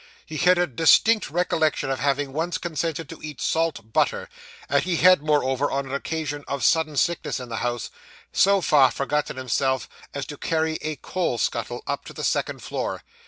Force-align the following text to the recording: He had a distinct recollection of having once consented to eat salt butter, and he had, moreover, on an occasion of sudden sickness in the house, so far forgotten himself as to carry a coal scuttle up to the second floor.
He 0.25 0.37
had 0.37 0.57
a 0.57 0.65
distinct 0.65 1.29
recollection 1.29 1.91
of 1.91 1.99
having 1.99 2.33
once 2.33 2.57
consented 2.57 3.07
to 3.07 3.21
eat 3.21 3.39
salt 3.39 3.93
butter, 3.93 4.29
and 4.67 4.81
he 4.81 4.95
had, 4.95 5.21
moreover, 5.21 5.69
on 5.69 5.85
an 5.85 5.93
occasion 5.93 6.43
of 6.47 6.63
sudden 6.63 6.97
sickness 6.97 7.39
in 7.39 7.49
the 7.49 7.57
house, 7.57 7.91
so 8.33 8.61
far 8.61 8.89
forgotten 8.89 9.37
himself 9.37 9.87
as 10.11 10.25
to 10.25 10.37
carry 10.37 10.79
a 10.81 10.95
coal 10.95 11.37
scuttle 11.37 11.83
up 11.85 12.03
to 12.05 12.13
the 12.13 12.23
second 12.23 12.63
floor. 12.63 13.03